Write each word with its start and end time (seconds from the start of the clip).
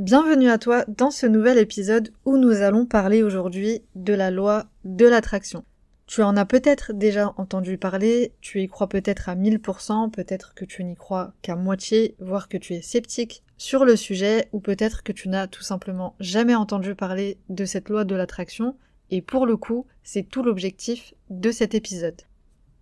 Bienvenue 0.00 0.48
à 0.48 0.56
toi 0.56 0.86
dans 0.88 1.10
ce 1.10 1.26
nouvel 1.26 1.58
épisode 1.58 2.10
où 2.24 2.38
nous 2.38 2.62
allons 2.62 2.86
parler 2.86 3.22
aujourd'hui 3.22 3.82
de 3.94 4.14
la 4.14 4.30
loi 4.30 4.64
de 4.86 5.04
l'attraction. 5.04 5.62
Tu 6.06 6.22
en 6.22 6.38
as 6.38 6.46
peut-être 6.46 6.94
déjà 6.94 7.34
entendu 7.36 7.76
parler, 7.76 8.32
tu 8.40 8.62
y 8.62 8.66
crois 8.66 8.88
peut-être 8.88 9.28
à 9.28 9.36
1000%, 9.36 10.10
peut-être 10.10 10.54
que 10.54 10.64
tu 10.64 10.84
n'y 10.84 10.94
crois 10.94 11.34
qu'à 11.42 11.54
moitié, 11.54 12.14
voire 12.18 12.48
que 12.48 12.56
tu 12.56 12.72
es 12.72 12.80
sceptique 12.80 13.42
sur 13.58 13.84
le 13.84 13.94
sujet, 13.94 14.48
ou 14.52 14.60
peut-être 14.60 15.02
que 15.02 15.12
tu 15.12 15.28
n'as 15.28 15.48
tout 15.48 15.62
simplement 15.62 16.14
jamais 16.18 16.54
entendu 16.54 16.94
parler 16.94 17.36
de 17.50 17.66
cette 17.66 17.90
loi 17.90 18.04
de 18.04 18.14
l'attraction, 18.14 18.76
et 19.10 19.20
pour 19.20 19.44
le 19.44 19.58
coup, 19.58 19.84
c'est 20.02 20.26
tout 20.26 20.42
l'objectif 20.42 21.12
de 21.28 21.50
cet 21.50 21.74
épisode. 21.74 22.22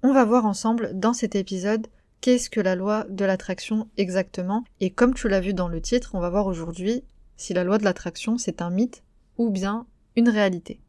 On 0.04 0.12
va 0.12 0.24
voir 0.24 0.46
ensemble 0.46 0.92
dans 0.94 1.14
cet 1.14 1.34
épisode 1.34 1.88
qu'est-ce 2.20 2.50
que 2.50 2.60
la 2.60 2.74
loi 2.74 3.04
de 3.08 3.24
l'attraction 3.24 3.88
exactement, 3.96 4.64
et 4.80 4.90
comme 4.90 5.14
tu 5.14 5.28
l'as 5.28 5.40
vu 5.40 5.54
dans 5.54 5.68
le 5.68 5.80
titre, 5.80 6.10
on 6.14 6.20
va 6.20 6.30
voir 6.30 6.46
aujourd'hui 6.46 7.04
si 7.36 7.54
la 7.54 7.64
loi 7.64 7.78
de 7.78 7.84
l'attraction 7.84 8.38
c'est 8.38 8.62
un 8.62 8.70
mythe 8.70 9.02
ou 9.36 9.50
bien 9.50 9.86
une 10.16 10.28
réalité. 10.28 10.80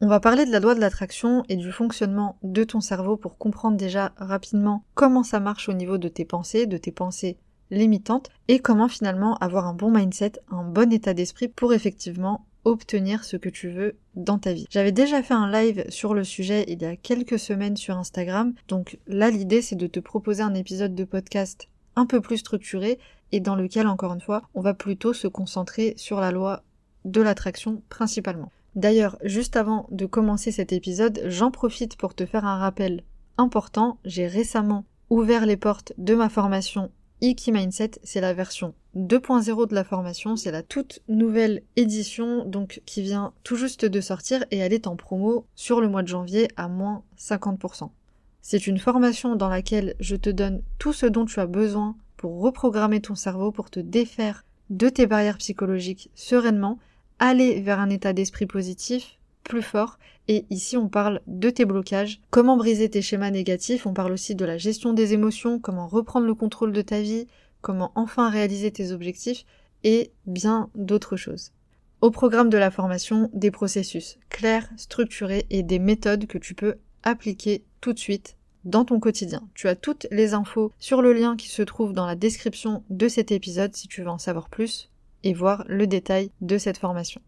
On 0.00 0.08
va 0.08 0.18
parler 0.18 0.44
de 0.44 0.50
la 0.50 0.58
loi 0.58 0.74
de 0.74 0.80
l'attraction 0.80 1.44
et 1.48 1.54
du 1.54 1.70
fonctionnement 1.70 2.36
de 2.42 2.64
ton 2.64 2.80
cerveau 2.80 3.16
pour 3.16 3.38
comprendre 3.38 3.76
déjà 3.76 4.12
rapidement 4.16 4.84
comment 4.94 5.22
ça 5.22 5.38
marche 5.38 5.68
au 5.68 5.74
niveau 5.74 5.96
de 5.96 6.08
tes 6.08 6.24
pensées, 6.24 6.66
de 6.66 6.76
tes 6.76 6.90
pensées 6.90 7.38
limitantes, 7.70 8.28
et 8.48 8.58
comment 8.58 8.88
finalement 8.88 9.36
avoir 9.36 9.66
un 9.66 9.74
bon 9.74 9.90
mindset, 9.90 10.32
un 10.50 10.64
bon 10.64 10.92
état 10.92 11.14
d'esprit 11.14 11.48
pour 11.48 11.72
effectivement 11.72 12.46
obtenir 12.64 13.24
ce 13.24 13.36
que 13.36 13.48
tu 13.48 13.70
veux 13.70 13.96
dans 14.14 14.38
ta 14.38 14.52
vie. 14.52 14.66
J'avais 14.70 14.92
déjà 14.92 15.22
fait 15.22 15.34
un 15.34 15.50
live 15.50 15.84
sur 15.88 16.14
le 16.14 16.24
sujet 16.24 16.64
il 16.68 16.82
y 16.82 16.84
a 16.84 16.96
quelques 16.96 17.38
semaines 17.38 17.76
sur 17.76 17.96
Instagram, 17.96 18.54
donc 18.68 18.98
là 19.06 19.30
l'idée 19.30 19.62
c'est 19.62 19.76
de 19.76 19.86
te 19.86 20.00
proposer 20.00 20.42
un 20.42 20.54
épisode 20.54 20.94
de 20.94 21.04
podcast 21.04 21.68
un 21.96 22.06
peu 22.06 22.20
plus 22.20 22.38
structuré 22.38 22.98
et 23.32 23.40
dans 23.40 23.56
lequel 23.56 23.86
encore 23.86 24.14
une 24.14 24.20
fois 24.20 24.42
on 24.54 24.60
va 24.60 24.74
plutôt 24.74 25.12
se 25.12 25.28
concentrer 25.28 25.94
sur 25.96 26.20
la 26.20 26.30
loi 26.30 26.62
de 27.04 27.20
l'attraction 27.20 27.82
principalement. 27.88 28.52
D'ailleurs, 28.74 29.18
juste 29.22 29.56
avant 29.56 29.86
de 29.90 30.06
commencer 30.06 30.50
cet 30.50 30.72
épisode, 30.72 31.22
j'en 31.26 31.50
profite 31.50 31.96
pour 31.96 32.14
te 32.14 32.24
faire 32.24 32.46
un 32.46 32.56
rappel 32.56 33.02
important. 33.36 33.98
J'ai 34.04 34.26
récemment 34.26 34.86
ouvert 35.10 35.44
les 35.44 35.58
portes 35.58 35.92
de 35.98 36.14
ma 36.14 36.30
formation 36.30 36.90
Iki 37.22 37.52
Mindset, 37.52 37.92
c'est 38.02 38.20
la 38.20 38.34
version 38.34 38.74
2.0 38.96 39.68
de 39.68 39.74
la 39.76 39.84
formation, 39.84 40.34
c'est 40.34 40.50
la 40.50 40.64
toute 40.64 40.98
nouvelle 41.06 41.62
édition 41.76 42.44
donc 42.44 42.82
qui 42.84 43.00
vient 43.00 43.32
tout 43.44 43.54
juste 43.54 43.84
de 43.84 44.00
sortir 44.00 44.44
et 44.50 44.58
elle 44.58 44.72
est 44.72 44.88
en 44.88 44.96
promo 44.96 45.46
sur 45.54 45.80
le 45.80 45.88
mois 45.88 46.02
de 46.02 46.08
janvier 46.08 46.48
à 46.56 46.66
moins 46.66 47.04
50%. 47.16 47.90
C'est 48.40 48.66
une 48.66 48.80
formation 48.80 49.36
dans 49.36 49.48
laquelle 49.48 49.94
je 50.00 50.16
te 50.16 50.30
donne 50.30 50.62
tout 50.80 50.92
ce 50.92 51.06
dont 51.06 51.24
tu 51.24 51.38
as 51.38 51.46
besoin 51.46 51.94
pour 52.16 52.40
reprogrammer 52.40 53.00
ton 53.00 53.14
cerveau, 53.14 53.52
pour 53.52 53.70
te 53.70 53.78
défaire 53.78 54.44
de 54.70 54.88
tes 54.88 55.06
barrières 55.06 55.38
psychologiques 55.38 56.10
sereinement, 56.16 56.80
aller 57.20 57.60
vers 57.60 57.78
un 57.78 57.90
état 57.90 58.12
d'esprit 58.12 58.46
positif, 58.46 59.20
plus 59.42 59.62
fort. 59.62 59.98
Et 60.28 60.46
ici, 60.50 60.76
on 60.76 60.88
parle 60.88 61.20
de 61.26 61.50
tes 61.50 61.64
blocages, 61.64 62.20
comment 62.30 62.56
briser 62.56 62.88
tes 62.88 63.02
schémas 63.02 63.30
négatifs, 63.30 63.86
on 63.86 63.94
parle 63.94 64.12
aussi 64.12 64.34
de 64.34 64.44
la 64.44 64.58
gestion 64.58 64.92
des 64.92 65.14
émotions, 65.14 65.58
comment 65.58 65.86
reprendre 65.86 66.26
le 66.26 66.34
contrôle 66.34 66.72
de 66.72 66.82
ta 66.82 67.00
vie, 67.00 67.26
comment 67.60 67.92
enfin 67.94 68.30
réaliser 68.30 68.70
tes 68.70 68.92
objectifs, 68.92 69.44
et 69.84 70.12
bien 70.26 70.70
d'autres 70.74 71.16
choses. 71.16 71.52
Au 72.00 72.10
programme 72.10 72.50
de 72.50 72.58
la 72.58 72.70
formation, 72.70 73.30
des 73.32 73.50
processus 73.50 74.18
clairs, 74.28 74.68
structurés 74.76 75.46
et 75.50 75.62
des 75.62 75.78
méthodes 75.78 76.26
que 76.26 76.38
tu 76.38 76.54
peux 76.54 76.76
appliquer 77.02 77.64
tout 77.80 77.92
de 77.92 77.98
suite 77.98 78.36
dans 78.64 78.84
ton 78.84 79.00
quotidien. 79.00 79.48
Tu 79.54 79.68
as 79.68 79.76
toutes 79.76 80.06
les 80.10 80.34
infos 80.34 80.72
sur 80.78 81.02
le 81.02 81.12
lien 81.12 81.36
qui 81.36 81.48
se 81.48 81.62
trouve 81.62 81.92
dans 81.92 82.06
la 82.06 82.14
description 82.14 82.84
de 82.90 83.08
cet 83.08 83.32
épisode 83.32 83.74
si 83.74 83.88
tu 83.88 84.02
veux 84.02 84.08
en 84.08 84.18
savoir 84.18 84.48
plus 84.48 84.90
et 85.24 85.32
voir 85.32 85.64
le 85.68 85.86
détail 85.86 86.30
de 86.40 86.58
cette 86.58 86.78
formation. 86.78 87.20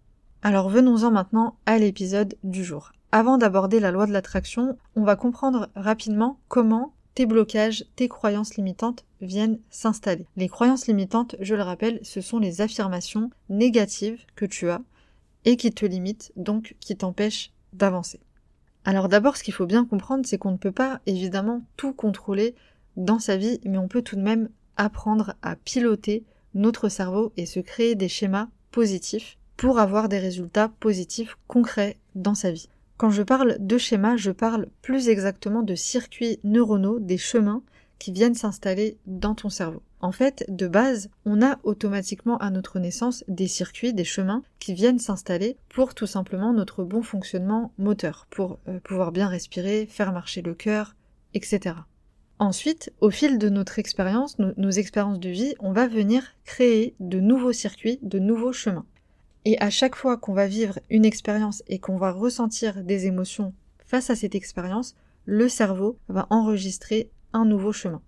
Alors 0.47 0.69
venons-en 0.69 1.11
maintenant 1.11 1.57
à 1.65 1.79
l'épisode 1.79 2.35
du 2.45 2.65
jour. 2.65 2.93
Avant 3.13 3.39
d'aborder 3.39 3.81
la 3.81 3.91
loi 3.91 4.05
de 4.07 4.13
l'attraction, 4.13 4.77
on 4.95 5.03
va 5.03 5.17
comprendre 5.17 5.71
rapidement 5.75 6.39
comment 6.49 6.93
tes 7.15 7.25
blocages, 7.25 7.87
tes 7.97 8.09
croyances 8.09 8.57
limitantes 8.57 9.07
viennent 9.23 9.59
s'installer. 9.71 10.27
Les 10.37 10.51
croyances 10.51 10.87
limitantes, 10.87 11.35
je 11.41 11.55
le 11.55 11.63
rappelle, 11.63 11.99
ce 12.03 12.21
sont 12.21 12.39
les 12.39 12.61
affirmations 12.61 13.31
négatives 13.49 14.21
que 14.37 14.45
tu 14.45 14.69
as 14.69 14.83
et 15.47 15.57
qui 15.57 15.73
te 15.73 15.87
limitent, 15.87 16.31
donc 16.37 16.77
qui 16.79 16.95
t'empêchent 16.95 17.51
d'avancer. 17.73 18.21
Alors 18.85 19.09
d'abord, 19.09 19.39
ce 19.39 19.45
qu'il 19.45 19.55
faut 19.55 19.65
bien 19.65 19.87
comprendre, 19.87 20.27
c'est 20.27 20.37
qu'on 20.37 20.53
ne 20.53 20.59
peut 20.59 20.73
pas 20.73 21.01
évidemment 21.07 21.63
tout 21.79 21.95
contrôler 21.95 22.55
dans 22.99 23.19
sa 23.19 23.39
vie, 23.39 23.61
mais 23.65 23.79
on 23.79 23.89
peut 23.89 24.03
tout 24.03 24.17
de 24.17 24.21
même 24.21 24.51
apprendre 24.77 25.37
à 25.41 25.57
piloter 25.57 26.23
notre 26.53 26.91
cerveau 26.91 27.33
et 27.39 27.47
se 27.47 27.61
créer 27.61 27.95
des 27.95 28.09
schémas 28.09 28.49
positifs 28.73 29.39
pour 29.57 29.79
avoir 29.79 30.09
des 30.09 30.19
résultats 30.19 30.71
positifs 30.81 31.37
concrets 31.47 31.99
dans 32.15 32.35
sa 32.35 32.51
vie. 32.51 32.69
Quand 32.97 33.11
je 33.11 33.23
parle 33.23 33.57
de 33.59 33.79
schémas, 33.79 34.17
je 34.17 34.31
parle 34.31 34.69
plus 34.83 35.09
exactement 35.09 35.63
de 35.63 35.75
circuits 35.75 36.39
neuronaux, 36.45 37.01
des 37.01 37.19
chemins 37.19 37.63
qui 37.99 38.13
viennent 38.13 38.35
s'installer 38.35 38.99
dans 39.07 39.35
ton 39.35 39.49
cerveau. 39.49 39.83
En 40.01 40.13
fait, 40.13 40.45
de 40.49 40.69
base, 40.69 41.09
on 41.25 41.43
a 41.43 41.59
automatiquement 41.63 42.37
à 42.37 42.51
notre 42.51 42.79
naissance 42.79 43.25
des 43.27 43.49
circuits, 43.49 43.95
des 43.95 44.05
chemins 44.05 44.43
qui 44.59 44.75
viennent 44.75 44.99
s'installer 44.99 45.57
pour 45.71 45.95
tout 45.95 46.07
simplement 46.07 46.53
notre 46.53 46.85
bon 46.85 47.03
fonctionnement 47.03 47.73
moteur, 47.79 48.27
pour 48.31 48.59
euh, 48.69 48.81
pouvoir 48.81 49.13
bien 49.13 49.29
respirer, 49.29 49.87
faire 49.87 50.13
marcher 50.13 50.43
le 50.43 50.55
cœur, 50.55 50.95
etc. 51.33 51.77
Ensuite, 52.39 52.93
au 53.01 53.11
fil 53.11 53.39
de 53.39 53.49
notre 53.49 53.79
expérience, 53.79 54.37
nos 54.39 54.71
expériences 54.71 55.21
de 55.21 55.31
vie, 55.31 55.55
on 55.59 55.73
va 55.73 55.89
venir 55.89 56.35
créer 56.45 56.95
de 57.01 57.21
nouveaux 57.21 57.53
circuits, 57.53 57.99
de 58.03 58.19
nouveaux 58.19 58.53
chemins. 58.53 58.85
Et 59.45 59.61
à 59.61 59.71
chaque 59.71 59.97
fois 59.97 60.17
qu'on 60.17 60.33
va 60.33 60.47
vivre 60.47 60.79
une 60.91 61.05
expérience 61.05 61.63
et 61.67 61.79
qu'on 61.79 61.99
va 61.99 62.13
ressentir 62.13 62.83
des 62.83 63.07
émotions 63.07 63.53
face 63.85 64.11
à 64.11 64.17
cette 64.17 64.35
expérience, 64.35 64.95
le 65.27 65.49
cerveau 65.49 65.99
va 66.09 66.27
enregistrer 66.31 67.11
un 67.33 67.45
nouveau 67.45 67.73
chemin. 67.73 68.03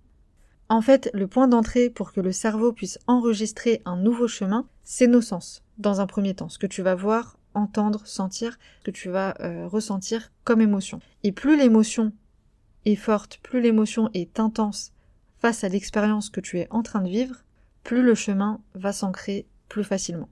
En 0.69 0.81
fait, 0.81 1.11
le 1.13 1.27
point 1.27 1.47
d'entrée 1.47 1.91
pour 1.91 2.13
que 2.13 2.21
le 2.21 2.33
cerveau 2.33 2.73
puisse 2.73 2.99
enregistrer 3.07 3.83
un 3.85 3.97
nouveau 3.97 4.27
chemin, 4.27 4.67
c'est 4.83 5.07
nos 5.07 5.21
sens, 5.21 5.63
dans 5.79 6.01
un 6.01 6.07
premier 6.07 6.35
temps, 6.35 6.49
ce 6.49 6.59
que 6.59 6.67
tu 6.67 6.83
vas 6.83 6.95
voir, 6.95 7.39
entendre, 7.55 8.07
sentir, 8.07 8.59
ce 8.81 8.85
que 8.87 8.91
tu 8.91 9.09
vas 9.09 9.35
euh, 9.41 9.67
ressentir 9.69 10.33
comme 10.45 10.61
émotion. 10.61 11.01
Et 11.23 11.33
plus 11.33 11.57
l'émotion 11.57 12.13
est 12.85 12.97
forte, 12.97 13.39
plus 13.43 13.61
l'émotion 13.61 14.11
est 14.15 14.41
intense 14.41 14.93
face 15.39 15.65
à 15.65 15.69
l'expérience 15.69 16.31
que 16.31 16.41
tu 16.41 16.59
es 16.59 16.67
en 16.71 16.83
train 16.83 17.01
de 17.01 17.09
vivre, 17.09 17.45
plus 17.85 18.03
le 18.03 18.15
chemin 18.15 18.61
va 18.75 18.93
s'ancrer 18.93 19.47
plus 19.69 19.85
facilement. 19.85 20.29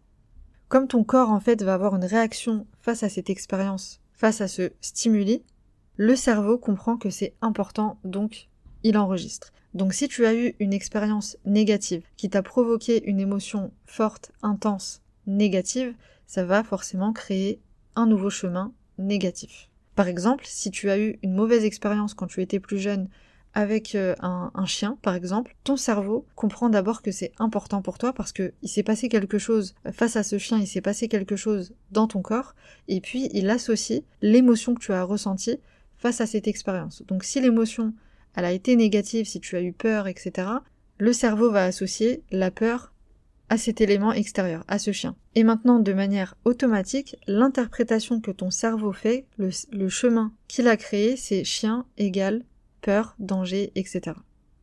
Comme 0.74 0.88
ton 0.88 1.04
corps 1.04 1.30
en 1.30 1.38
fait 1.38 1.62
va 1.62 1.74
avoir 1.74 1.94
une 1.94 2.04
réaction 2.04 2.66
face 2.80 3.04
à 3.04 3.08
cette 3.08 3.30
expérience, 3.30 4.00
face 4.12 4.40
à 4.40 4.48
ce 4.48 4.72
stimuli, 4.80 5.44
le 5.94 6.16
cerveau 6.16 6.58
comprend 6.58 6.96
que 6.96 7.10
c'est 7.10 7.32
important 7.42 8.00
donc 8.02 8.48
il 8.82 8.98
enregistre. 8.98 9.52
Donc 9.74 9.94
si 9.94 10.08
tu 10.08 10.26
as 10.26 10.34
eu 10.34 10.56
une 10.58 10.72
expérience 10.72 11.36
négative 11.44 12.02
qui 12.16 12.28
t'a 12.28 12.42
provoqué 12.42 13.08
une 13.08 13.20
émotion 13.20 13.70
forte, 13.86 14.32
intense, 14.42 15.00
négative, 15.28 15.94
ça 16.26 16.44
va 16.44 16.64
forcément 16.64 17.12
créer 17.12 17.60
un 17.94 18.06
nouveau 18.06 18.28
chemin 18.28 18.72
négatif. 18.98 19.70
Par 19.94 20.08
exemple, 20.08 20.42
si 20.44 20.72
tu 20.72 20.90
as 20.90 20.98
eu 20.98 21.20
une 21.22 21.36
mauvaise 21.36 21.64
expérience 21.64 22.14
quand 22.14 22.26
tu 22.26 22.42
étais 22.42 22.58
plus 22.58 22.78
jeune 22.78 23.08
avec 23.54 23.94
euh, 23.94 24.14
un, 24.20 24.66
chien, 24.66 24.98
par 25.00 25.14
exemple, 25.14 25.54
ton 25.62 25.76
cerveau 25.76 26.26
comprend 26.34 26.68
d'abord 26.68 27.02
que 27.02 27.12
c'est 27.12 27.32
important 27.38 27.82
pour 27.82 27.98
toi 27.98 28.12
parce 28.12 28.32
que 28.32 28.52
il 28.62 28.68
s'est 28.68 28.82
passé 28.82 29.08
quelque 29.08 29.38
chose 29.38 29.74
face 29.92 30.16
à 30.16 30.24
ce 30.24 30.38
chien, 30.38 30.58
il 30.58 30.66
s'est 30.66 30.80
passé 30.80 31.08
quelque 31.08 31.36
chose 31.36 31.72
dans 31.92 32.08
ton 32.08 32.20
corps, 32.20 32.54
et 32.88 33.00
puis 33.00 33.30
il 33.32 33.48
associe 33.48 34.02
l'émotion 34.22 34.74
que 34.74 34.80
tu 34.80 34.92
as 34.92 35.04
ressentie 35.04 35.60
face 35.96 36.20
à 36.20 36.26
cette 36.26 36.48
expérience. 36.48 37.02
Donc 37.06 37.22
si 37.22 37.40
l'émotion 37.40 37.94
elle 38.34 38.44
a 38.44 38.52
été 38.52 38.74
négative, 38.76 39.26
si 39.26 39.40
tu 39.40 39.56
as 39.56 39.62
eu 39.62 39.72
peur, 39.72 40.08
etc., 40.08 40.48
le 40.98 41.12
cerveau 41.12 41.50
va 41.50 41.64
associer 41.64 42.22
la 42.30 42.50
peur 42.50 42.92
à 43.48 43.58
cet 43.58 43.80
élément 43.80 44.12
extérieur, 44.12 44.64
à 44.68 44.78
ce 44.78 44.90
chien. 44.90 45.16
Et 45.34 45.44
maintenant, 45.44 45.78
de 45.78 45.92
manière 45.92 46.34
automatique, 46.44 47.16
l'interprétation 47.26 48.20
que 48.20 48.30
ton 48.30 48.50
cerveau 48.50 48.92
fait, 48.92 49.26
le, 49.36 49.88
chemin 49.88 50.32
qu'il 50.48 50.66
a 50.66 50.76
créé, 50.76 51.16
c'est 51.16 51.44
chien 51.44 51.86
égale 51.98 52.42
peur, 52.84 53.16
danger, 53.18 53.72
etc. 53.74 54.12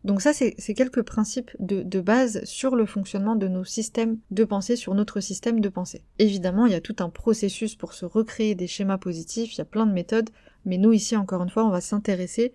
Donc 0.03 0.21
ça, 0.21 0.31
c'est 0.33 0.73
quelques 0.73 1.01
principes 1.01 1.51
de, 1.59 2.01
base 2.01 2.43
sur 2.45 2.75
le 2.75 2.85
fonctionnement 2.85 3.35
de 3.35 3.47
nos 3.47 3.63
systèmes 3.63 4.17
de 4.29 4.43
pensée, 4.43 4.75
sur 4.75 4.95
notre 4.95 5.19
système 5.19 5.59
de 5.59 5.69
pensée. 5.69 6.03
Évidemment, 6.19 6.65
il 6.65 6.71
y 6.71 6.75
a 6.75 6.81
tout 6.81 6.95
un 6.99 7.09
processus 7.09 7.75
pour 7.75 7.93
se 7.93 8.05
recréer 8.05 8.55
des 8.55 8.67
schémas 8.67 8.97
positifs, 8.97 9.53
il 9.53 9.57
y 9.57 9.61
a 9.61 9.65
plein 9.65 9.85
de 9.85 9.93
méthodes, 9.93 10.29
mais 10.65 10.77
nous 10.77 10.93
ici, 10.93 11.15
encore 11.15 11.43
une 11.43 11.49
fois, 11.49 11.65
on 11.65 11.69
va 11.69 11.81
s'intéresser 11.81 12.53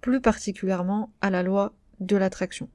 plus 0.00 0.20
particulièrement 0.20 1.12
à 1.20 1.30
la 1.30 1.42
loi 1.42 1.74
de 2.00 2.16
l'attraction. 2.16 2.68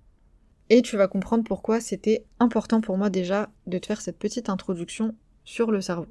Et 0.69 0.81
tu 0.81 0.97
vas 0.97 1.07
comprendre 1.07 1.43
pourquoi 1.43 1.79
c'était 1.79 2.25
important 2.39 2.81
pour 2.81 2.97
moi 2.97 3.09
déjà 3.09 3.49
de 3.67 3.77
te 3.77 3.87
faire 3.87 4.01
cette 4.01 4.19
petite 4.19 4.49
introduction 4.49 5.15
sur 5.45 5.71
le 5.71 5.81
cerveau. 5.81 6.07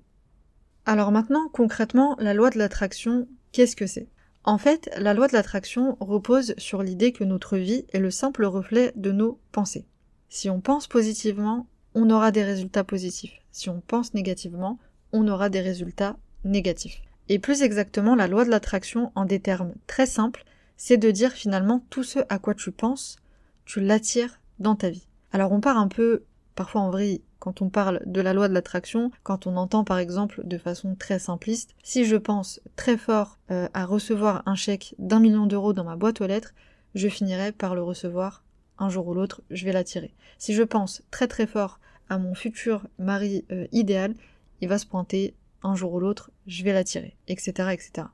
Alors 0.85 1.13
maintenant, 1.13 1.49
concrètement, 1.53 2.17
la 2.19 2.35
loi 2.35 2.51
de 2.51 2.59
l'attraction, 2.59 3.29
qu'est-ce 3.53 3.77
que 3.77 3.87
c'est? 3.87 4.09
En 4.45 4.57
fait, 4.57 4.91
la 4.97 5.13
loi 5.13 5.29
de 5.29 5.35
l'attraction 5.35 5.97
repose 6.01 6.55
sur 6.57 6.83
l'idée 6.83 7.13
que 7.13 7.25
notre 7.25 7.59
vie 7.59 7.85
est 7.93 7.99
le 7.99 8.11
simple 8.11 8.45
reflet 8.47 8.93
de 8.97 9.13
nos 9.13 9.39
pensées. 9.53 9.85
Si 10.29 10.49
on 10.49 10.61
pense 10.61 10.87
positivement, 10.87 11.67
on 11.95 12.09
aura 12.09 12.31
des 12.31 12.45
résultats 12.45 12.85
positifs. 12.85 13.39
Si 13.53 13.69
on 13.69 13.81
pense 13.81 14.15
négativement, 14.15 14.79
on 15.13 15.29
aura 15.29 15.51
des 15.51 15.61
résultats 15.61 16.17
négatifs. 16.45 17.03
Et 17.29 17.39
plus 17.39 17.63
exactement, 17.63 18.15
la 18.15 18.29
loi 18.29 18.45
de 18.45 18.51
l'attraction, 18.51 19.13
en 19.15 19.25
des 19.25 19.41
termes 19.41 19.75
très 19.87 20.07
simples, 20.07 20.45
c'est 20.77 20.97
de 20.97 21.11
dire 21.11 21.33
finalement 21.33 21.85
tout 21.91 22.05
ce 22.05 22.21
à 22.29 22.39
quoi 22.39 22.55
tu 22.55 22.73
penses, 22.73 23.17
tu 23.67 23.81
l'attires 23.81 24.41
dans 24.59 24.75
ta 24.75 24.89
vie. 24.89 25.07
Alors 25.33 25.53
on 25.53 25.61
part 25.61 25.77
un 25.77 25.89
peu, 25.89 26.25
parfois 26.55 26.81
en 26.81 26.91
vrille, 26.91 27.23
quand 27.41 27.63
on 27.63 27.71
parle 27.71 28.01
de 28.07 28.21
la 28.21 28.33
loi 28.33 28.49
de 28.49 28.55
l'attraction, 28.55 29.11
quand 29.25 29.49
on 29.49 29.57
entend 29.57 29.83
par 29.83 29.99
exemple 29.99 30.43
de 30.45 30.59
façon 30.59 30.95
très 30.95 31.19
simpliste, 31.19 31.75
si 31.83 32.05
je 32.05 32.17
pense 32.17 32.61
très 32.77 32.97
fort 32.97 33.39
euh, 33.51 33.69
à 33.75 33.85
recevoir 33.85 34.43
un 34.47 34.55
chèque 34.55 34.95
d'un 34.99 35.19
million 35.19 35.47
d'euros 35.47 35.73
dans 35.73 35.85
ma 35.85 35.97
boîte 35.97 36.21
aux 36.21 36.27
lettres, 36.27 36.55
je 36.95 37.09
finirai 37.09 37.51
par 37.51 37.75
le 37.75 37.83
recevoir 37.83 38.45
un 38.79 38.89
jour 38.89 39.09
ou 39.09 39.15
l'autre, 39.15 39.43
je 39.51 39.65
vais 39.65 39.73
l'attirer. 39.73 40.15
Si 40.39 40.55
je 40.55 40.63
pense 40.63 41.03
très 41.11 41.27
très 41.27 41.47
fort 41.47 41.81
à 42.09 42.19
mon 42.19 42.35
futur 42.35 42.87
mari 42.99 43.45
euh, 43.51 43.67
idéal, 43.73 44.15
il 44.61 44.69
va 44.69 44.79
se 44.79 44.87
pointer 44.87 45.35
un 45.63 45.75
jour 45.75 45.95
ou 45.95 46.01
l'autre, 46.01 46.31
je 46.47 46.63
vais 46.63 46.73
l'attirer, 46.73 47.17
etc., 47.27 47.71
etc. 47.73 48.09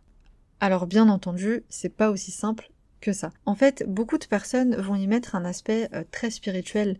Alors 0.60 0.86
bien 0.86 1.08
entendu, 1.08 1.64
c'est 1.68 1.94
pas 1.94 2.10
aussi 2.10 2.30
simple 2.30 2.70
que 3.00 3.12
ça. 3.12 3.30
En 3.44 3.54
fait, 3.54 3.84
beaucoup 3.86 4.18
de 4.18 4.24
personnes 4.24 4.76
vont 4.76 4.94
y 4.94 5.06
mettre 5.06 5.34
un 5.34 5.44
aspect 5.44 5.88
euh, 5.92 6.04
très 6.10 6.30
spirituel 6.30 6.96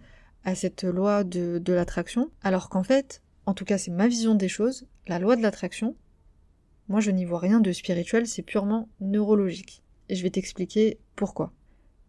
à 0.47 0.55
cette 0.55 0.85
loi 0.85 1.25
de, 1.25 1.59
de 1.59 1.73
l'attraction, 1.73 2.31
alors 2.43 2.71
qu'en 2.71 2.85
fait, 2.85 3.21
en 3.47 3.53
tout 3.53 3.65
cas 3.65 3.79
c'est 3.79 3.91
ma 3.91 4.07
vision 4.07 4.37
des 4.37 4.49
choses, 4.49 4.87
la 5.09 5.19
loi 5.19 5.35
de 5.35 5.43
l'attraction, 5.43 5.97
moi 6.89 7.01
je 7.01 7.11
n'y 7.11 7.25
vois 7.25 7.41
rien 7.41 7.61
de 7.61 7.73
spirituel, 7.73 8.29
c'est 8.29 8.43
purement 8.43 8.89
neurologique. 9.01 9.83
Et 10.09 10.15
je 10.15 10.23
vais 10.23 10.31
t'expliquer 10.31 11.01
pourquoi. 11.17 11.53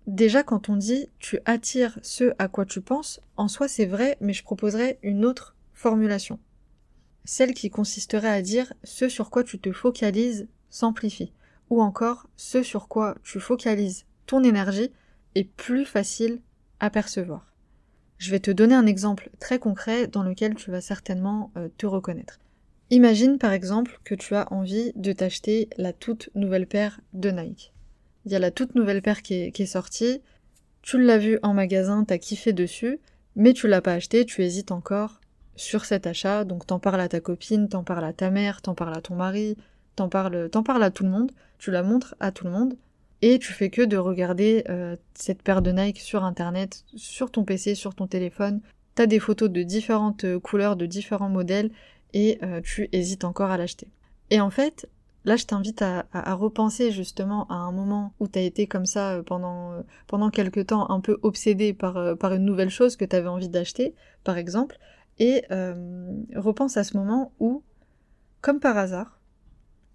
Déjà 0.05 0.43
quand 0.43 0.69
on 0.69 0.75
dit 0.75 1.09
tu 1.17 1.39
attires 1.45 1.99
ce 2.03 2.31
à 2.37 2.47
quoi 2.47 2.65
tu 2.65 2.79
penses, 2.79 3.19
en 3.37 3.47
soi 3.47 3.67
c'est 3.67 3.87
vrai, 3.87 4.17
mais 4.21 4.33
je 4.33 4.43
proposerais 4.43 4.99
une 5.01 5.25
autre 5.25 5.55
formulation. 5.73 6.39
Celle 7.25 7.55
qui 7.55 7.71
consisterait 7.71 8.29
à 8.29 8.43
dire 8.43 8.71
ce 8.83 9.09
sur 9.09 9.31
quoi 9.31 9.43
tu 9.43 9.57
te 9.59 9.71
focalises 9.71 10.47
s'amplifie, 10.69 11.33
ou 11.71 11.81
encore 11.81 12.29
ce 12.35 12.61
sur 12.61 12.87
quoi 12.87 13.15
tu 13.23 13.39
focalises 13.39 14.05
ton 14.27 14.43
énergie 14.43 14.91
est 15.33 15.49
plus 15.55 15.85
facile 15.85 16.39
à 16.79 16.91
percevoir. 16.91 17.51
Je 18.17 18.31
vais 18.31 18.39
te 18.39 18.51
donner 18.51 18.75
un 18.75 18.85
exemple 18.85 19.29
très 19.39 19.59
concret 19.59 20.07
dans 20.07 20.23
lequel 20.23 20.55
tu 20.55 20.71
vas 20.71 20.81
certainement 20.81 21.51
euh, 21.57 21.69
te 21.77 21.85
reconnaître. 21.85 22.39
Imagine 22.89 23.37
par 23.37 23.51
exemple 23.51 23.99
que 24.03 24.15
tu 24.15 24.33
as 24.33 24.51
envie 24.51 24.93
de 24.95 25.11
t'acheter 25.11 25.69
la 25.77 25.93
toute 25.93 26.29
nouvelle 26.35 26.67
paire 26.67 27.01
de 27.13 27.29
Nike. 27.29 27.73
Il 28.25 28.31
y 28.31 28.35
a 28.35 28.39
la 28.39 28.51
toute 28.51 28.75
nouvelle 28.75 29.01
paire 29.01 29.21
qui 29.21 29.33
est, 29.33 29.65
sortie, 29.65 30.21
tu 30.81 31.01
l'as 31.01 31.17
vue 31.17 31.37
en 31.43 31.53
magasin, 31.53 32.05
t'as 32.05 32.17
kiffé 32.17 32.53
dessus, 32.53 32.99
mais 33.35 33.53
tu 33.53 33.67
l'as 33.67 33.81
pas 33.81 33.93
acheté, 33.93 34.25
tu 34.25 34.43
hésites 34.43 34.71
encore 34.71 35.19
sur 35.55 35.85
cet 35.85 36.07
achat, 36.07 36.43
donc 36.43 36.65
t'en 36.65 36.79
parles 36.79 37.01
à 37.01 37.09
ta 37.09 37.19
copine, 37.19 37.67
t'en 37.67 37.83
parles 37.83 38.05
à 38.05 38.13
ta 38.13 38.29
mère, 38.29 38.61
t'en 38.61 38.73
parles 38.73 38.97
à 38.97 39.01
ton 39.01 39.15
mari, 39.15 39.57
t'en 39.95 40.07
parles, 40.07 40.49
t'en 40.49 40.63
parles 40.63 40.83
à 40.83 40.91
tout 40.91 41.03
le 41.03 41.09
monde, 41.09 41.31
tu 41.57 41.71
la 41.71 41.83
montres 41.83 42.15
à 42.19 42.31
tout 42.31 42.45
le 42.45 42.51
monde, 42.51 42.75
et 43.21 43.39
tu 43.39 43.51
fais 43.53 43.69
que 43.69 43.81
de 43.81 43.97
regarder 43.97 44.63
euh, 44.69 44.95
cette 45.13 45.41
paire 45.41 45.61
de 45.61 45.71
Nike 45.71 45.99
sur 45.99 46.23
internet, 46.23 46.83
sur 46.95 47.31
ton 47.31 47.43
PC, 47.43 47.75
sur 47.75 47.95
ton 47.95 48.07
téléphone. 48.07 48.61
T'as 48.95 49.07
des 49.07 49.19
photos 49.19 49.49
de 49.49 49.63
différentes 49.63 50.23
euh, 50.23 50.39
couleurs, 50.39 50.75
de 50.75 50.85
différents 50.85 51.29
modèles, 51.29 51.71
et 52.13 52.39
euh, 52.43 52.61
tu 52.61 52.89
hésites 52.91 53.23
encore 53.23 53.49
à 53.49 53.57
l'acheter. 53.57 53.87
Et 54.29 54.39
en 54.39 54.49
fait, 54.49 54.87
là 55.25 55.35
je 55.35 55.45
t'invite 55.45 55.81
à, 55.81 56.05
repenser 56.35 56.91
justement 56.91 57.47
à 57.47 57.55
un 57.55 57.71
moment 57.71 58.13
où 58.19 58.27
t'as 58.27 58.41
été 58.41 58.67
comme 58.67 58.85
ça 58.85 59.21
pendant, 59.25 59.83
pendant 60.07 60.29
quelques 60.29 60.67
temps 60.67 60.89
un 60.89 60.99
peu 60.99 61.17
obsédé 61.21 61.73
par, 61.73 62.17
par 62.17 62.33
une 62.33 62.45
nouvelle 62.45 62.69
chose 62.69 62.95
que 62.95 63.05
t'avais 63.05 63.27
envie 63.27 63.49
d'acheter, 63.49 63.93
par 64.23 64.37
exemple, 64.37 64.77
et 65.19 65.43
repense 66.35 66.77
à 66.77 66.83
ce 66.83 66.95
moment 66.95 67.33
où, 67.39 67.63
comme 68.41 68.59
par 68.59 68.77
hasard, 68.77 69.16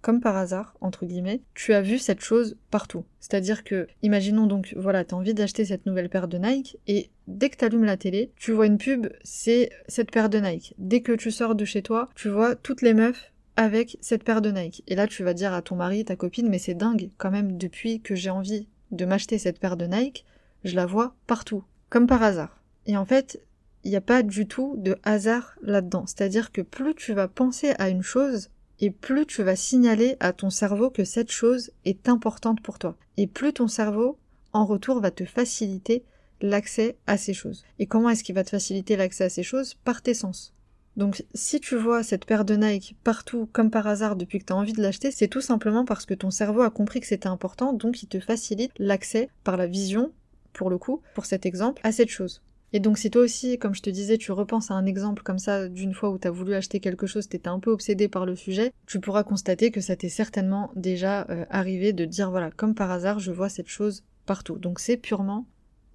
comme 0.02 0.20
par 0.20 0.36
hasard, 0.36 0.74
entre 0.80 1.06
guillemets, 1.06 1.40
tu 1.54 1.72
as 1.72 1.80
vu 1.80 1.98
cette 1.98 2.20
chose 2.20 2.56
partout. 2.70 3.04
C'est-à-dire 3.20 3.64
que, 3.64 3.86
imaginons 4.02 4.46
donc, 4.46 4.74
voilà, 4.76 5.04
t'as 5.04 5.16
envie 5.16 5.32
d'acheter 5.32 5.64
cette 5.64 5.86
nouvelle 5.86 6.08
paire 6.08 6.28
de 6.28 6.38
Nike, 6.38 6.76
et 6.88 7.08
dès 7.28 7.48
que 7.48 7.56
t'allumes 7.56 7.84
la 7.84 7.96
télé, 7.96 8.32
tu 8.36 8.52
vois 8.52 8.66
une 8.66 8.78
pub, 8.78 9.06
c'est 9.22 9.70
cette 9.88 10.10
paire 10.10 10.28
de 10.28 10.38
Nike. 10.38 10.74
Dès 10.78 11.00
que 11.00 11.12
tu 11.12 11.30
sors 11.30 11.54
de 11.54 11.64
chez 11.64 11.82
toi, 11.82 12.10
tu 12.14 12.28
vois 12.28 12.56
toutes 12.56 12.82
les 12.82 12.94
meufs 12.94 13.32
avec 13.56 13.96
cette 14.00 14.24
paire 14.24 14.42
de 14.42 14.50
Nike. 14.50 14.82
Et 14.88 14.94
là, 14.94 15.06
tu 15.06 15.22
vas 15.22 15.34
dire 15.34 15.54
à 15.54 15.62
ton 15.62 15.76
mari, 15.76 16.04
ta 16.04 16.16
copine, 16.16 16.48
mais 16.48 16.58
c'est 16.58 16.74
dingue, 16.74 17.10
quand 17.16 17.30
même, 17.30 17.56
depuis 17.56 18.00
que 18.00 18.14
j'ai 18.14 18.30
envie 18.30 18.66
de 18.90 19.04
m'acheter 19.04 19.38
cette 19.38 19.58
paire 19.58 19.76
de 19.76 19.86
Nike, 19.86 20.24
je 20.64 20.74
la 20.74 20.86
vois 20.86 21.14
partout. 21.26 21.64
Comme 21.90 22.06
par 22.06 22.22
hasard. 22.22 22.60
Et 22.86 22.96
en 22.96 23.04
fait, 23.04 23.40
il 23.84 23.90
n'y 23.90 23.96
a 23.96 24.00
pas 24.00 24.22
du 24.22 24.46
tout 24.46 24.74
de 24.78 24.96
hasard 25.02 25.56
là-dedans. 25.62 26.04
C'est-à-dire 26.06 26.52
que 26.52 26.62
plus 26.62 26.94
tu 26.94 27.12
vas 27.12 27.28
penser 27.28 27.74
à 27.78 27.88
une 27.88 28.02
chose, 28.02 28.48
et 28.82 28.90
plus 28.90 29.24
tu 29.26 29.42
vas 29.44 29.56
signaler 29.56 30.16
à 30.20 30.32
ton 30.32 30.50
cerveau 30.50 30.90
que 30.90 31.04
cette 31.04 31.30
chose 31.30 31.70
est 31.84 32.08
importante 32.08 32.60
pour 32.60 32.80
toi. 32.80 32.96
Et 33.16 33.28
plus 33.28 33.52
ton 33.52 33.68
cerveau, 33.68 34.18
en 34.52 34.66
retour, 34.66 35.00
va 35.00 35.12
te 35.12 35.24
faciliter 35.24 36.04
l'accès 36.40 36.96
à 37.06 37.16
ces 37.16 37.32
choses. 37.32 37.64
Et 37.78 37.86
comment 37.86 38.10
est-ce 38.10 38.24
qu'il 38.24 38.34
va 38.34 38.42
te 38.42 38.50
faciliter 38.50 38.96
l'accès 38.96 39.24
à 39.24 39.28
ces 39.30 39.44
choses? 39.44 39.74
Par 39.84 40.02
tes 40.02 40.14
sens. 40.14 40.52
Donc 40.96 41.24
si 41.32 41.60
tu 41.60 41.76
vois 41.76 42.02
cette 42.02 42.26
paire 42.26 42.44
de 42.44 42.56
Nike 42.56 42.96
partout 43.04 43.48
comme 43.52 43.70
par 43.70 43.86
hasard 43.86 44.16
depuis 44.16 44.40
que 44.40 44.46
tu 44.46 44.52
as 44.52 44.56
envie 44.56 44.74
de 44.74 44.82
l'acheter, 44.82 45.12
c'est 45.12 45.28
tout 45.28 45.40
simplement 45.40 45.84
parce 45.84 46.04
que 46.04 46.12
ton 46.12 46.32
cerveau 46.32 46.62
a 46.62 46.70
compris 46.70 47.00
que 47.00 47.06
c'était 47.06 47.28
important, 47.28 47.72
donc 47.72 48.02
il 48.02 48.08
te 48.08 48.18
facilite 48.18 48.72
l'accès 48.78 49.30
par 49.44 49.56
la 49.56 49.68
vision, 49.68 50.12
pour 50.52 50.68
le 50.68 50.76
coup, 50.76 51.00
pour 51.14 51.24
cet 51.24 51.46
exemple, 51.46 51.80
à 51.84 51.92
cette 51.92 52.10
chose. 52.10 52.42
Et 52.72 52.80
donc 52.80 52.98
si 52.98 53.10
toi 53.10 53.22
aussi, 53.22 53.58
comme 53.58 53.74
je 53.74 53.82
te 53.82 53.90
disais, 53.90 54.16
tu 54.16 54.32
repenses 54.32 54.70
à 54.70 54.74
un 54.74 54.86
exemple 54.86 55.22
comme 55.22 55.38
ça 55.38 55.68
d'une 55.68 55.92
fois 55.92 56.10
où 56.10 56.18
tu 56.18 56.26
as 56.26 56.30
voulu 56.30 56.54
acheter 56.54 56.80
quelque 56.80 57.06
chose, 57.06 57.28
t'étais 57.28 57.48
un 57.48 57.58
peu 57.58 57.70
obsédé 57.70 58.08
par 58.08 58.24
le 58.24 58.34
sujet, 58.34 58.72
tu 58.86 58.98
pourras 58.98 59.24
constater 59.24 59.70
que 59.70 59.80
ça 59.80 59.96
t'est 59.96 60.08
certainement 60.08 60.70
déjà 60.74 61.26
euh, 61.28 61.44
arrivé 61.50 61.92
de 61.92 62.04
dire 62.04 62.30
voilà, 62.30 62.50
comme 62.50 62.74
par 62.74 62.90
hasard, 62.90 63.18
je 63.18 63.30
vois 63.30 63.50
cette 63.50 63.68
chose 63.68 64.04
partout. 64.24 64.56
Donc 64.58 64.80
c'est 64.80 64.96
purement 64.96 65.46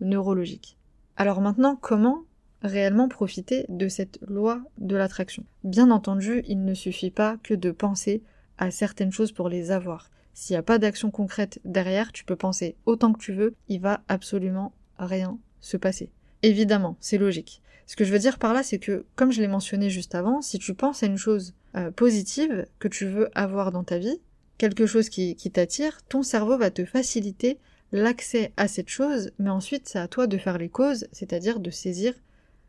neurologique. 0.01 0.77
Alors 1.15 1.41
maintenant, 1.41 1.75
comment 1.75 2.23
réellement 2.61 3.07
profiter 3.07 3.65
de 3.69 3.87
cette 3.87 4.19
loi 4.27 4.61
de 4.77 4.95
l'attraction? 4.95 5.45
Bien 5.63 5.89
entendu, 5.89 6.43
il 6.47 6.63
ne 6.63 6.75
suffit 6.75 7.11
pas 7.11 7.37
que 7.41 7.55
de 7.55 7.71
penser 7.71 8.21
à 8.59 8.69
certaines 8.69 9.11
choses 9.11 9.31
pour 9.31 9.49
les 9.49 9.71
avoir. 9.71 10.11
S'il 10.33 10.53
n'y 10.53 10.59
a 10.59 10.63
pas 10.63 10.77
d'action 10.77 11.09
concrète 11.09 11.59
derrière, 11.65 12.11
tu 12.11 12.23
peux 12.23 12.35
penser 12.35 12.75
autant 12.85 13.13
que 13.13 13.19
tu 13.19 13.33
veux, 13.33 13.55
il 13.67 13.81
va 13.81 14.01
absolument 14.07 14.73
rien 14.99 15.39
se 15.59 15.77
passer. 15.77 16.11
Évidemment, 16.43 16.97
c'est 16.99 17.17
logique. 17.17 17.61
Ce 17.85 17.95
que 17.95 18.03
je 18.03 18.11
veux 18.11 18.19
dire 18.19 18.37
par 18.37 18.53
là, 18.53 18.63
c'est 18.63 18.79
que, 18.79 19.05
comme 19.15 19.31
je 19.31 19.41
l'ai 19.41 19.47
mentionné 19.47 19.89
juste 19.89 20.13
avant, 20.13 20.41
si 20.41 20.59
tu 20.59 20.73
penses 20.73 21.03
à 21.03 21.07
une 21.07 21.17
chose 21.17 21.53
euh, 21.75 21.89
positive 21.91 22.65
que 22.79 22.87
tu 22.87 23.05
veux 23.05 23.29
avoir 23.33 23.71
dans 23.71 23.83
ta 23.83 23.97
vie, 23.97 24.19
quelque 24.57 24.85
chose 24.85 25.09
qui, 25.09 25.35
qui 25.35 25.51
t'attire, 25.51 26.01
ton 26.09 26.21
cerveau 26.21 26.57
va 26.57 26.69
te 26.69 26.85
faciliter 26.85 27.59
l'accès 27.91 28.51
à 28.57 28.67
cette 28.67 28.89
chose, 28.89 29.31
mais 29.39 29.49
ensuite 29.49 29.87
c'est 29.87 29.99
à 29.99 30.07
toi 30.07 30.27
de 30.27 30.37
faire 30.37 30.57
les 30.57 30.69
causes, 30.69 31.07
c'est-à-dire 31.11 31.59
de 31.59 31.69
saisir 31.69 32.13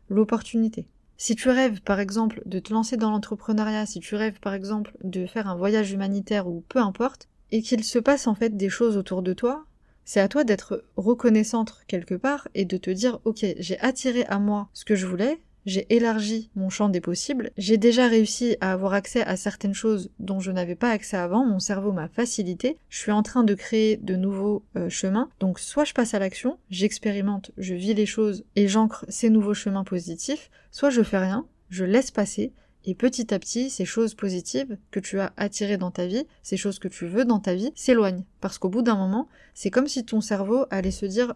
l'opportunité. 0.08 0.86
Si 1.16 1.34
tu 1.34 1.50
rêves 1.50 1.80
par 1.82 1.98
exemple 1.98 2.40
de 2.46 2.60
te 2.60 2.72
lancer 2.72 2.96
dans 2.96 3.10
l'entrepreneuriat, 3.10 3.86
si 3.86 3.98
tu 3.98 4.14
rêves 4.14 4.38
par 4.38 4.54
exemple 4.54 4.96
de 5.02 5.26
faire 5.26 5.48
un 5.48 5.56
voyage 5.56 5.90
humanitaire 5.90 6.46
ou 6.46 6.62
peu 6.68 6.78
importe, 6.78 7.28
et 7.50 7.62
qu'il 7.62 7.82
se 7.82 7.98
passe 7.98 8.26
en 8.26 8.34
fait 8.34 8.56
des 8.56 8.68
choses 8.68 8.96
autour 8.96 9.22
de 9.22 9.32
toi, 9.32 9.66
c'est 10.08 10.20
à 10.20 10.28
toi 10.28 10.42
d'être 10.42 10.86
reconnaissante 10.96 11.84
quelque 11.86 12.14
part 12.14 12.48
et 12.54 12.64
de 12.64 12.78
te 12.78 12.88
dire 12.88 13.20
ok, 13.26 13.44
j'ai 13.58 13.78
attiré 13.80 14.24
à 14.24 14.38
moi 14.38 14.70
ce 14.72 14.86
que 14.86 14.94
je 14.94 15.06
voulais, 15.06 15.38
j'ai 15.66 15.84
élargi 15.94 16.48
mon 16.56 16.70
champ 16.70 16.88
des 16.88 17.02
possibles, 17.02 17.50
j'ai 17.58 17.76
déjà 17.76 18.08
réussi 18.08 18.56
à 18.62 18.72
avoir 18.72 18.94
accès 18.94 19.20
à 19.20 19.36
certaines 19.36 19.74
choses 19.74 20.10
dont 20.18 20.40
je 20.40 20.50
n'avais 20.50 20.76
pas 20.76 20.92
accès 20.92 21.18
avant, 21.18 21.44
mon 21.44 21.58
cerveau 21.58 21.92
m'a 21.92 22.08
facilité, 22.08 22.78
je 22.88 22.96
suis 22.96 23.12
en 23.12 23.22
train 23.22 23.44
de 23.44 23.52
créer 23.52 23.98
de 23.98 24.16
nouveaux 24.16 24.64
euh, 24.76 24.88
chemins, 24.88 25.28
donc 25.40 25.60
soit 25.60 25.84
je 25.84 25.92
passe 25.92 26.14
à 26.14 26.18
l'action, 26.18 26.58
j'expérimente, 26.70 27.50
je 27.58 27.74
vis 27.74 27.92
les 27.92 28.06
choses 28.06 28.46
et 28.56 28.66
j'ancre 28.66 29.04
ces 29.10 29.28
nouveaux 29.28 29.52
chemins 29.52 29.84
positifs, 29.84 30.50
soit 30.70 30.88
je 30.88 31.02
fais 31.02 31.18
rien, 31.18 31.44
je 31.68 31.84
laisse 31.84 32.10
passer 32.10 32.54
et 32.84 32.94
petit 32.94 33.34
à 33.34 33.38
petit, 33.38 33.70
ces 33.70 33.84
choses 33.84 34.14
positives 34.14 34.78
que 34.90 35.00
tu 35.00 35.20
as 35.20 35.32
attirées 35.36 35.76
dans 35.76 35.90
ta 35.90 36.06
vie, 36.06 36.26
ces 36.42 36.56
choses 36.56 36.78
que 36.78 36.88
tu 36.88 37.06
veux 37.06 37.24
dans 37.24 37.40
ta 37.40 37.54
vie, 37.54 37.72
s'éloignent. 37.74 38.24
Parce 38.40 38.58
qu'au 38.58 38.68
bout 38.68 38.82
d'un 38.82 38.96
moment, 38.96 39.28
c'est 39.54 39.70
comme 39.70 39.88
si 39.88 40.04
ton 40.04 40.20
cerveau 40.20 40.64
allait 40.70 40.90
se 40.90 41.06
dire 41.06 41.34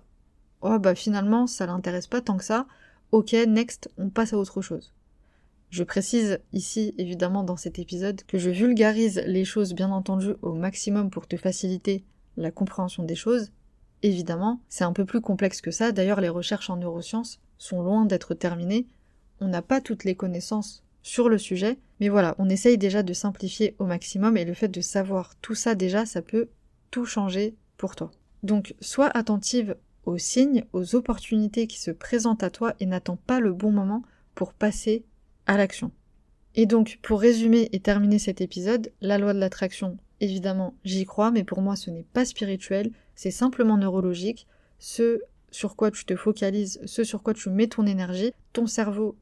oh 0.62 0.78
bah 0.78 0.94
finalement 0.94 1.46
ça 1.46 1.66
l'intéresse 1.66 2.06
pas 2.06 2.20
tant 2.20 2.37
que 2.37 2.44
ça, 2.44 2.66
ok, 3.11 3.32
next, 3.46 3.90
on 3.99 4.08
passe 4.08 4.32
à 4.32 4.38
autre 4.38 4.62
chose. 4.62 4.92
Je 5.70 5.84
précise 5.84 6.38
ici, 6.52 6.94
évidemment, 6.99 7.44
dans 7.44 7.56
cet 7.56 7.78
épisode, 7.78 8.22
que 8.25 8.38
je 8.38 8.50
vulgarise 8.50 9.22
les 9.26 9.44
choses, 9.44 9.72
bien 9.72 9.90
entendu, 9.90 10.34
au 10.42 10.52
maximum 10.52 11.11
pour 11.11 11.26
te 11.26 11.37
faciliter 11.37 12.04
la 12.37 12.50
compréhension 12.50 13.04
des 13.04 13.14
choses. 13.14 13.52
Évidemment, 14.02 14.61
c'est 14.68 14.84
un 14.84 14.92
peu 14.92 15.06
plus 15.06 15.22
complexe 15.22 15.62
que 15.62 15.70
ça. 15.70 15.92
D'ailleurs, 15.92 16.20
les 16.20 16.28
recherches 16.28 16.68
en 16.68 16.76
neurosciences 16.76 17.40
sont 17.56 17.80
loin 17.80 18.04
d'être 18.04 18.34
terminées. 18.34 18.87
On 19.40 19.49
n'a 19.49 19.62
pas 19.62 19.80
toutes 19.80 20.04
les 20.04 20.14
connaissances 20.14 20.82
sur 21.02 21.28
le 21.28 21.38
sujet, 21.38 21.78
mais 22.00 22.09
voilà, 22.09 22.35
on 22.38 22.49
essaye 22.49 22.78
déjà 22.78 23.02
de 23.02 23.12
simplifier 23.12 23.75
au 23.78 23.87
maximum 23.87 24.37
et 24.37 24.44
le 24.44 24.54
fait 24.54 24.68
de 24.68 24.80
savoir 24.80 25.35
tout 25.37 25.54
ça 25.54 25.75
déjà, 25.75 26.06
ça 26.06 26.23
peut 26.23 26.49
tout 26.90 27.04
changer 27.04 27.54
pour 27.76 27.97
toi. 27.97 28.11
Donc, 28.42 28.75
sois 28.80 29.11
attentive 29.16 29.76
aux 30.04 30.18
signes, 30.18 30.64
aux 30.73 30.94
opportunités 30.94 31.66
qui 31.66 31.80
se 31.80 31.90
présentent 31.90 32.42
à 32.42 32.50
toi 32.50 32.75
et 32.80 32.87
n'attends 32.87 33.16
pas 33.16 33.40
le 33.40 33.52
bon 33.52 33.71
moment 33.71 34.02
pour 34.35 34.52
passer 34.52 35.04
à 35.47 35.56
l'action. 35.56 35.90
Et 36.54 36.66
donc, 36.66 36.99
pour 37.02 37.21
résumer 37.21 37.68
et 37.73 37.80
terminer 37.80 38.18
cet 38.18 38.40
épisode, 38.40 38.92
la 39.00 39.18
loi 39.18 39.32
de 39.32 39.38
l'attraction, 39.38 39.97
évidemment, 40.21 40.75
j'y 40.85 41.04
crois, 41.04 41.30
mais 41.30 41.44
pour 41.44 41.62
moi, 41.62 41.76
ce 41.76 41.90
n'est 41.90 42.06
pas 42.12 42.25
spirituel, 42.25 42.90
c'est 43.14 43.30
simplement 43.30 43.76
neurologique. 43.76 44.47
Ce 44.78 45.21
sur 45.50 45.76
quoi 45.76 45.90
tu 45.90 46.04
te 46.04 46.16
focalises, 46.16 46.80
ce 46.87 47.04
sur 47.04 47.23
quoi 47.23 47.35
tu 47.35 47.50
mets 47.50 47.68
ton 47.68 47.87
énergie, 47.87 48.32
ton 48.52 48.66
cerveau, 48.66 49.16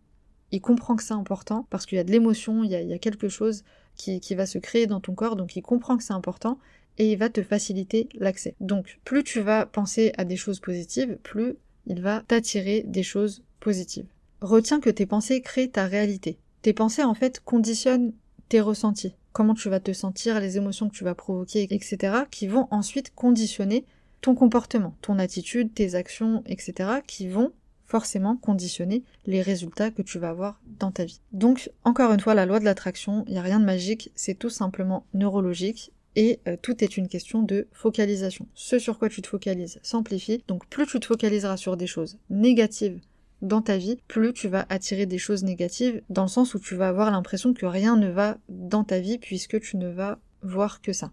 il 0.52 0.60
comprend 0.60 0.96
que 0.96 1.02
c'est 1.02 1.14
important 1.14 1.66
parce 1.70 1.86
qu'il 1.86 1.96
y 1.96 2.00
a 2.00 2.04
de 2.04 2.10
l'émotion, 2.10 2.64
il, 2.64 2.70
y 2.70 2.92
a, 2.92 2.98
quelque 2.98 3.28
chose 3.28 3.64
qui, 3.96 4.20
qui 4.20 4.34
va 4.34 4.46
se 4.46 4.58
créer 4.58 4.86
dans 4.86 5.00
ton 5.00 5.14
corps, 5.14 5.36
donc 5.36 5.56
il 5.56 5.62
comprend 5.62 5.96
que 5.96 6.04
c'est 6.04 6.12
important 6.12 6.58
et 6.98 7.12
il 7.12 7.16
va 7.16 7.28
te 7.28 7.42
faciliter 7.42 8.08
l'accès. 8.14 8.54
Donc, 8.60 8.98
plus 9.04 9.24
tu 9.24 9.40
vas 9.40 9.64
penser 9.66 10.12
à 10.18 10.24
des 10.24 10.36
choses 10.36 10.60
positives, 10.60 11.18
plus 11.22 11.56
il 11.86 12.02
va 12.02 12.22
t'attirer 12.26 12.84
des 12.86 13.02
choses 13.02 13.42
positives. 13.58 14.06
Retiens 14.40 14.80
que 14.80 14.90
tes 14.90 15.06
pensées 15.06 15.40
créent 15.40 15.68
ta 15.68 15.86
réalité. 15.86 16.38
Tes 16.62 16.72
pensées, 16.72 17.02
en 17.02 17.14
fait, 17.14 17.40
conditionnent 17.40 18.12
tes 18.48 18.60
ressentis. 18.60 19.14
Comment 19.32 19.54
tu 19.54 19.70
vas 19.70 19.80
te 19.80 19.92
sentir, 19.92 20.40
les 20.40 20.56
émotions 20.56 20.88
que 20.88 20.94
tu 20.94 21.04
vas 21.04 21.14
provoquer, 21.14 21.66
etc., 21.70 22.24
qui 22.30 22.48
vont 22.48 22.66
ensuite 22.70 23.14
conditionner 23.14 23.84
ton 24.20 24.34
comportement, 24.34 24.94
ton 25.00 25.18
attitude, 25.18 25.72
tes 25.72 25.94
actions, 25.94 26.42
etc., 26.46 27.00
qui 27.06 27.28
vont 27.28 27.52
forcément 27.90 28.36
conditionner 28.36 29.02
les 29.26 29.42
résultats 29.42 29.90
que 29.90 30.02
tu 30.02 30.20
vas 30.20 30.30
avoir 30.30 30.60
dans 30.78 30.92
ta 30.92 31.04
vie. 31.04 31.20
Donc, 31.32 31.70
encore 31.84 32.12
une 32.12 32.20
fois, 32.20 32.34
la 32.34 32.46
loi 32.46 32.60
de 32.60 32.64
l'attraction, 32.64 33.24
il 33.26 33.32
n'y 33.32 33.38
a 33.38 33.42
rien 33.42 33.58
de 33.58 33.64
magique, 33.64 34.12
c'est 34.14 34.38
tout 34.38 34.48
simplement 34.48 35.04
neurologique 35.12 35.92
et 36.14 36.38
euh, 36.46 36.56
tout 36.60 36.84
est 36.84 36.96
une 36.96 37.08
question 37.08 37.42
de 37.42 37.66
focalisation. 37.72 38.46
Ce 38.54 38.78
sur 38.78 38.98
quoi 38.98 39.08
tu 39.08 39.22
te 39.22 39.26
focalises 39.26 39.80
s'amplifie, 39.82 40.42
donc 40.46 40.66
plus 40.68 40.86
tu 40.86 41.00
te 41.00 41.06
focaliseras 41.06 41.56
sur 41.56 41.76
des 41.76 41.88
choses 41.88 42.18
négatives 42.30 43.00
dans 43.42 43.62
ta 43.62 43.76
vie, 43.76 43.98
plus 44.06 44.32
tu 44.32 44.46
vas 44.46 44.66
attirer 44.68 45.06
des 45.06 45.18
choses 45.18 45.42
négatives, 45.42 46.02
dans 46.10 46.22
le 46.22 46.28
sens 46.28 46.54
où 46.54 46.60
tu 46.60 46.76
vas 46.76 46.88
avoir 46.88 47.10
l'impression 47.10 47.54
que 47.54 47.66
rien 47.66 47.96
ne 47.96 48.08
va 48.08 48.38
dans 48.48 48.84
ta 48.84 49.00
vie 49.00 49.18
puisque 49.18 49.60
tu 49.60 49.76
ne 49.76 49.88
vas 49.88 50.20
voir 50.42 50.80
que 50.80 50.92
ça. 50.92 51.10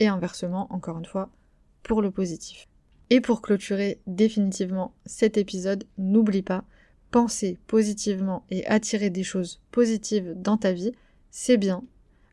Et 0.00 0.08
inversement, 0.08 0.66
encore 0.72 0.98
une 0.98 1.04
fois, 1.04 1.30
pour 1.84 2.02
le 2.02 2.10
positif. 2.10 2.66
Et 3.10 3.20
pour 3.20 3.42
clôturer 3.42 4.00
définitivement 4.06 4.94
cet 5.06 5.36
épisode, 5.36 5.84
n'oublie 5.98 6.42
pas, 6.42 6.64
penser 7.10 7.58
positivement 7.66 8.44
et 8.50 8.66
attirer 8.66 9.10
des 9.10 9.22
choses 9.22 9.60
positives 9.70 10.34
dans 10.36 10.56
ta 10.56 10.72
vie, 10.72 10.92
c'est 11.30 11.56
bien, 11.56 11.84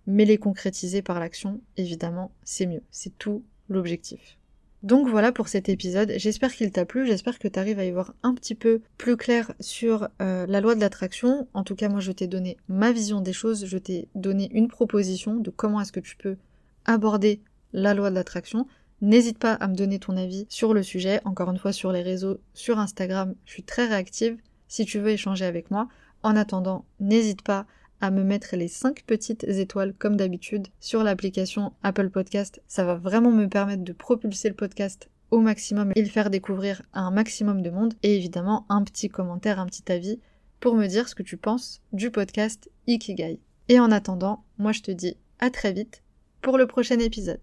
mais 0.07 0.25
les 0.25 0.37
concrétiser 0.37 1.01
par 1.01 1.19
l'action, 1.19 1.61
évidemment, 1.77 2.31
c'est 2.43 2.65
mieux. 2.65 2.81
C'est 2.91 3.17
tout 3.17 3.43
l'objectif. 3.69 4.37
Donc 4.83 5.07
voilà 5.07 5.31
pour 5.31 5.47
cet 5.47 5.69
épisode, 5.69 6.13
j'espère 6.17 6.51
qu'il 6.55 6.71
t'a 6.71 6.85
plu, 6.85 7.05
j'espère 7.05 7.37
que 7.37 7.47
tu 7.47 7.59
arrives 7.59 7.77
à 7.77 7.85
y 7.85 7.91
voir 7.91 8.15
un 8.23 8.33
petit 8.33 8.55
peu 8.55 8.81
plus 8.97 9.15
clair 9.15 9.53
sur 9.59 10.09
euh, 10.21 10.47
la 10.47 10.59
loi 10.59 10.73
de 10.73 10.79
l'attraction. 10.79 11.47
En 11.53 11.63
tout 11.63 11.75
cas, 11.75 11.87
moi 11.87 11.99
je 11.99 12.11
t'ai 12.11 12.25
donné 12.25 12.57
ma 12.67 12.91
vision 12.91 13.21
des 13.21 13.33
choses, 13.33 13.67
je 13.67 13.77
t'ai 13.77 14.07
donné 14.15 14.49
une 14.53 14.67
proposition 14.67 15.35
de 15.35 15.51
comment 15.51 15.79
est-ce 15.81 15.91
que 15.91 15.99
tu 15.99 16.15
peux 16.15 16.37
aborder 16.85 17.41
la 17.73 17.93
loi 17.93 18.09
de 18.09 18.15
l'attraction. 18.15 18.65
N'hésite 19.01 19.39
pas 19.39 19.53
à 19.53 19.67
me 19.67 19.75
donner 19.75 19.97
ton 19.97 20.15
avis 20.15 20.45
sur 20.47 20.75
le 20.75 20.83
sujet, 20.83 21.21
encore 21.25 21.49
une 21.49 21.57
fois 21.57 21.73
sur 21.73 21.91
les 21.91 22.03
réseaux, 22.03 22.37
sur 22.53 22.77
Instagram, 22.77 23.33
je 23.45 23.51
suis 23.51 23.63
très 23.63 23.87
réactive 23.87 24.37
si 24.67 24.85
tu 24.85 24.99
veux 24.99 25.09
échanger 25.09 25.43
avec 25.43 25.71
moi. 25.71 25.87
En 26.21 26.35
attendant, 26.35 26.85
n'hésite 26.99 27.41
pas 27.41 27.65
à 27.99 28.11
me 28.11 28.23
mettre 28.23 28.55
les 28.55 28.67
5 28.67 29.03
petites 29.05 29.43
étoiles 29.43 29.93
comme 29.97 30.17
d'habitude 30.17 30.67
sur 30.79 31.03
l'application 31.03 31.73
Apple 31.81 32.09
Podcast. 32.11 32.61
Ça 32.67 32.83
va 32.83 32.95
vraiment 32.95 33.31
me 33.31 33.47
permettre 33.47 33.83
de 33.83 33.93
propulser 33.93 34.49
le 34.49 34.55
podcast 34.55 35.09
au 35.31 35.39
maximum 35.39 35.91
et 35.95 36.01
le 36.03 36.09
faire 36.09 36.29
découvrir 36.29 36.83
à 36.93 37.01
un 37.01 37.11
maximum 37.11 37.63
de 37.63 37.71
monde. 37.71 37.95
Et 38.03 38.15
évidemment, 38.15 38.65
un 38.69 38.83
petit 38.83 39.09
commentaire, 39.09 39.59
un 39.59 39.65
petit 39.65 39.91
avis 39.91 40.19
pour 40.59 40.75
me 40.75 40.85
dire 40.85 41.09
ce 41.09 41.15
que 41.15 41.23
tu 41.23 41.37
penses 41.37 41.81
du 41.91 42.11
podcast 42.11 42.69
Ikigai. 42.85 43.39
Et 43.67 43.79
en 43.79 43.91
attendant, 43.91 44.43
moi 44.59 44.73
je 44.73 44.81
te 44.81 44.91
dis 44.91 45.17
à 45.39 45.49
très 45.49 45.73
vite 45.73 46.03
pour 46.41 46.59
le 46.59 46.67
prochain 46.67 46.99
épisode. 46.99 47.41